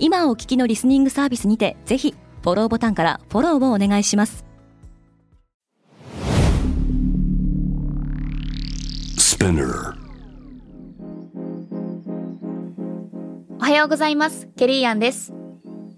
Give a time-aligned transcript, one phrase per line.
[0.00, 4.44] 今お聞きのリスニングサービスにてぜひフォローボタンからフォローをお願いします。
[13.58, 14.48] おはようございます。
[14.56, 15.32] ケリーアンです。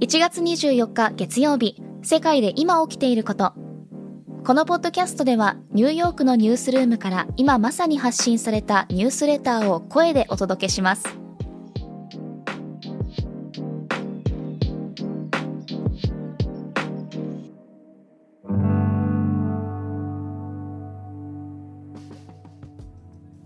[0.00, 3.52] 1月24日月曜日世界で今起きていること。
[4.44, 11.27] このポッドキャストではニューヨークのニュースルームから今まさに発信されたニュースレターを声でお届けします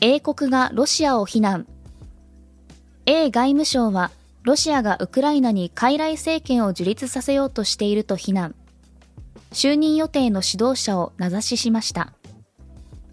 [0.00, 1.66] 英国がロシアを非難。
[3.06, 4.12] A 外務省は
[4.44, 8.54] ロシアがウクライナに傀儡政権を樹立させようとしていると非難。
[9.52, 12.12] 就任予定の指導者を名指ししました。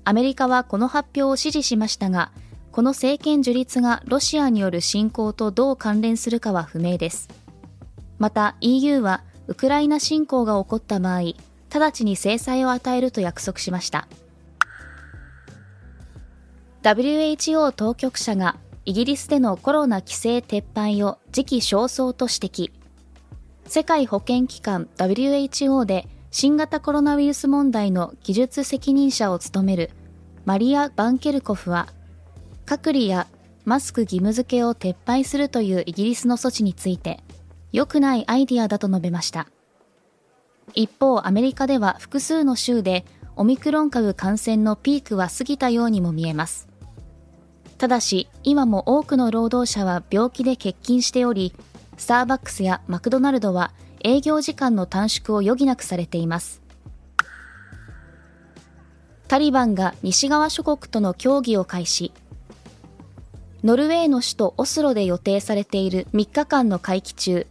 [0.03, 2.31] アメリカはこの発表を支持しましたが
[2.71, 7.29] この政権樹立がロシアによる侵攻とどう関連するかは不明です。
[8.19, 11.33] また EU はウクライナ侵攻が起こった場合
[11.73, 14.07] 直ちに制裁を与えると約束しました。
[16.85, 22.71] WHO 当局者がイギリスでのコロナ規制撤廃を時期尚早と指摘。
[23.65, 29.89] 世界保健機関 WHO で新型コロナウイルス問題の技術責任者を務める
[30.45, 31.87] マリア・バンケルコフは、
[32.67, 33.25] 隔離や
[33.63, 37.23] マスク義務付けを撤廃するというイギリスの措置について、
[37.71, 39.47] 良くないアイディアだと述べました。
[40.75, 46.74] 一方、アメリカでは複数の州でオミクロン株感染のピークは過ぎたようにも見えます。
[47.77, 51.53] ただし、今も多くの労働者は病気で欠勤しており、
[51.97, 53.71] スターバックスやマクドナルドは
[54.03, 56.61] 営業時間の短縮を余儀なくされています。
[59.27, 62.11] タリバンが西側諸国との協議を開始。
[63.63, 67.47] ノルウェーの首都オスロで予定されている3日間の会期中、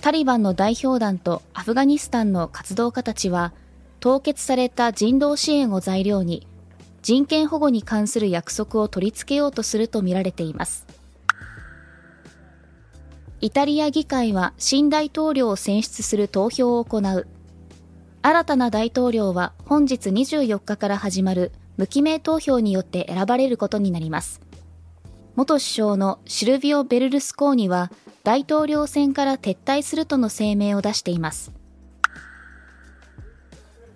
[0.00, 3.52] タリバンの代表団とアフガニスタンの活動家たちは、
[4.00, 6.46] 凍結された人道支援を材料に
[7.02, 10.86] 人権保護に関する約束を取り付けようとするとみられています。
[13.40, 17.26] イタリア議会は新大統領を選出する投票を行う。
[18.22, 24.40] 新たな大統領は本日24日から始まる無記名投票によって選ばれることになります。
[25.34, 27.90] 元首相のシルビオ・ベルルスコーニは
[28.22, 31.50] 大統領選から撤退するとの声明を出しています。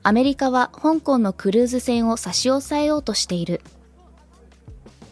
[0.06, 3.60] アメリカは香港のクルーズ船を差し押さえようとしている。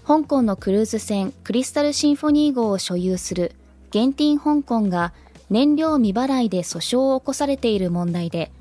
[0.07, 3.57] 香港のクルーズ船クリスタルシンフォニー号を所有する
[3.91, 5.13] ゲンティン香港が
[5.51, 8.53] 燃料未払いで訴訟を起こされている問題で、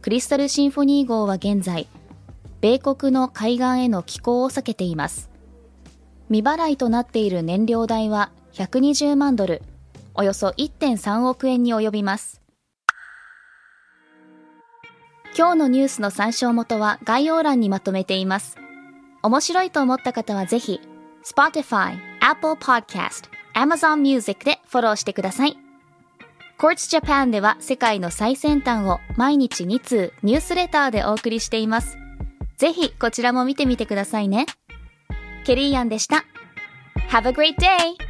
[0.00, 1.88] クリスタルシンフォニー号は現在、
[2.60, 5.28] 米国の海岸への寄港を避けています。
[6.28, 9.60] 未払いとなっている燃料代は120万ドル、
[10.14, 12.39] およそ1.3億円に及びます。
[15.40, 18.58] 今日のニュースの参照元は概要欄にまとめています。
[19.22, 20.82] 面白いと思った方はぜひ、
[21.24, 25.56] Spotify、Apple Podcast、Amazon Music でフォローしてください。
[26.58, 31.96] Quartz Japan では世界の最先端を毎日2通ニュースレターでお送りしています。
[32.58, 34.44] ぜひこちらも見てみてくださいね。
[35.46, 36.26] ケリーアンでした。
[37.08, 38.09] Have a great day!